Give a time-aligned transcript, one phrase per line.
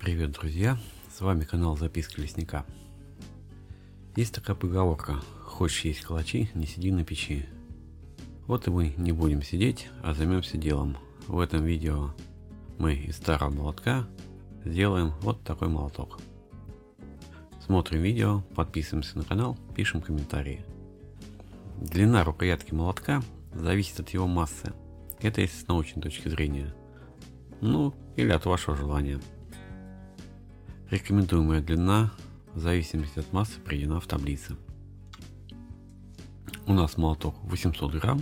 [0.00, 0.78] Привет, друзья!
[1.14, 2.64] С вами канал Записки Лесника.
[4.16, 7.44] Есть такая поговорка «Хочешь есть калачи, не сиди на печи».
[8.46, 10.96] Вот и мы не будем сидеть, а займемся делом.
[11.26, 12.14] В этом видео
[12.78, 14.06] мы из старого молотка
[14.64, 16.18] сделаем вот такой молоток.
[17.66, 20.64] Смотрим видео, подписываемся на канал, пишем комментарии.
[21.78, 23.22] Длина рукоятки молотка
[23.52, 24.72] зависит от его массы.
[25.20, 26.74] Это есть с научной точки зрения.
[27.60, 29.20] Ну, или от вашего желания.
[30.90, 32.10] Рекомендуемая длина
[32.52, 34.56] в зависимости от массы приведена в таблице.
[36.66, 38.20] У нас молоток 800 грамм.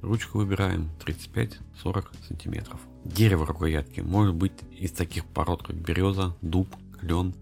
[0.00, 2.80] Ручку выбираем 35-40 сантиметров.
[3.04, 6.68] Дерево рукоятки может быть из таких пород, как береза, дуб,
[7.00, 7.34] клен,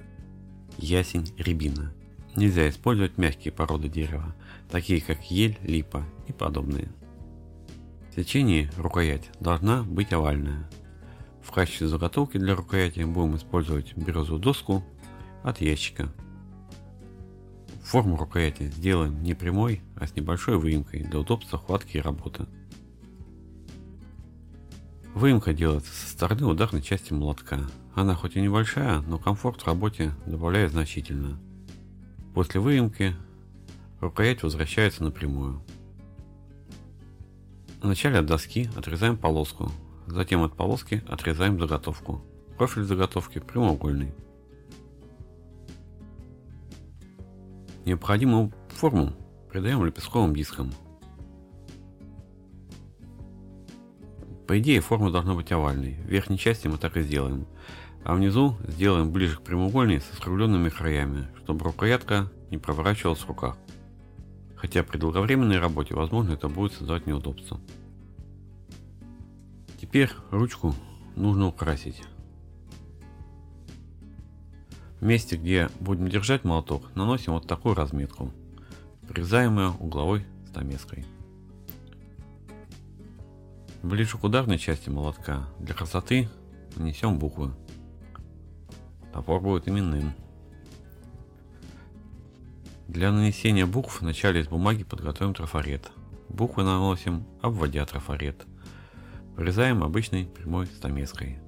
[0.78, 1.92] ясень, рябина.
[2.34, 4.34] Нельзя использовать мягкие породы дерева,
[4.70, 6.88] такие как ель, липа и подобные.
[8.10, 10.66] В течение рукоять должна быть овальная.
[11.42, 14.84] В качестве заготовки для рукояти будем использовать березовую доску
[15.42, 16.12] от ящика.
[17.82, 22.46] Форму рукояти сделаем не прямой, а с небольшой выемкой для удобства хватки и работы.
[25.14, 27.58] Выемка делается со стороны ударной части молотка.
[27.94, 31.40] Она хоть и небольшая, но комфорт в работе добавляет значительно.
[32.32, 33.16] После выемки
[34.00, 35.60] рукоять возвращается напрямую.
[37.82, 39.72] Вначале от доски отрезаем полоску,
[40.10, 42.22] затем от полоски отрезаем заготовку.
[42.56, 44.12] Профиль заготовки прямоугольный.
[47.84, 49.12] Необходимую форму
[49.50, 50.70] придаем лепестковым дискам.
[54.46, 55.94] По идее форма должна быть овальной.
[55.94, 57.46] В верхней части мы так и сделаем.
[58.02, 63.56] А внизу сделаем ближе к прямоугольной со скругленными краями, чтобы рукоятка не проворачивалась в руках.
[64.56, 67.60] Хотя при долговременной работе, возможно, это будет создавать неудобства.
[69.90, 70.72] Теперь ручку
[71.16, 72.00] нужно украсить.
[75.00, 78.30] В месте, где будем держать молоток, наносим вот такую разметку,
[79.08, 81.04] прорезаемую угловой стамеской.
[83.82, 86.28] Ближе к ударной части молотка для красоты
[86.76, 87.50] нанесем буквы.
[89.12, 90.12] Топор будет именным.
[92.86, 95.90] Для нанесения букв вначале из бумаги подготовим трафарет.
[96.28, 98.46] Буквы наносим, обводя трафарет.
[99.36, 101.38] Вырезаем обычной прямой стамеской.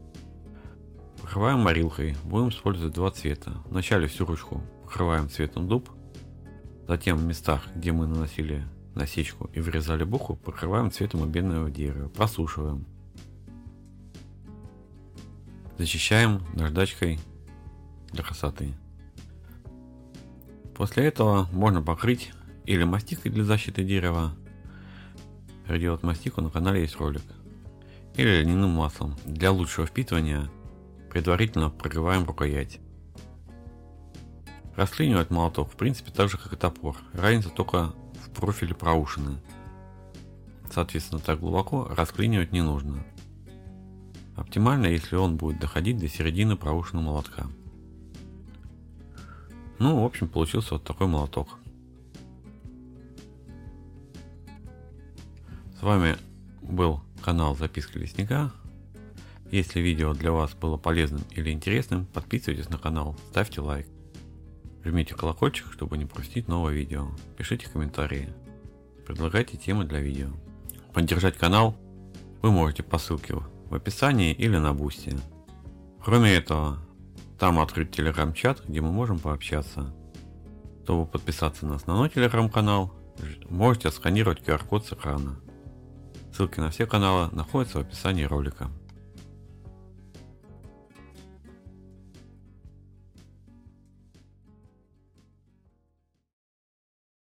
[1.21, 2.17] Покрываем морилкой.
[2.25, 3.63] Будем использовать два цвета.
[3.67, 5.89] Вначале всю ручку покрываем цветом дуб.
[6.89, 12.09] Затем в местах, где мы наносили насечку и вырезали букву, покрываем цветом обедного дерева.
[12.09, 12.85] Просушиваем.
[15.79, 17.19] Зачищаем наждачкой
[18.13, 18.75] для красоты.
[20.75, 22.33] После этого можно покрыть
[22.67, 24.33] или мастикой для защиты дерева.
[25.69, 27.23] Делать мастику на канале есть ролик.
[28.17, 29.17] Или льняным маслом.
[29.25, 30.51] Для лучшего впитывания
[31.11, 32.79] предварительно прогреваем рукоять.
[34.77, 36.97] Расклинивать молоток в принципе так же как и топор.
[37.13, 39.39] Разница только в профиле проушины.
[40.71, 43.05] Соответственно так глубоко расклинивать не нужно.
[44.37, 47.47] Оптимально, если он будет доходить до середины проушины молотка.
[49.79, 51.59] Ну, в общем, получился вот такой молоток.
[55.79, 56.17] С вами
[56.63, 58.53] был канал Записки Лесника.
[59.51, 63.87] Если видео для вас было полезным или интересным, подписывайтесь на канал, ставьте лайк.
[64.85, 67.09] Жмите колокольчик, чтобы не пропустить новое видео.
[67.39, 68.29] Пишите комментарии.
[69.07, 70.29] Предлагайте темы для видео.
[70.93, 71.77] Поддержать канал
[72.43, 75.17] вы можете по ссылке в описании или на бусте.
[76.05, 76.79] Кроме этого,
[77.39, 79.95] там открыть телеграм-чат, где мы можем пообщаться.
[80.83, 82.93] Чтобы подписаться на основной телеграм-канал,
[83.49, 85.39] можете сканировать QR-код с экрана.
[86.35, 88.71] Ссылки на все каналы находятся в описании ролика.